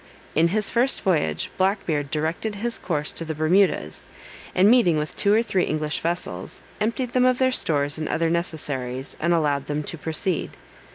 [0.33, 4.07] In his first voyage, Black Beard directed his course to the Bermudas,
[4.55, 8.31] and meeting with two or three English vessels, emptied them of their stores and other
[8.31, 10.57] necessaries, and allowed them to proceed.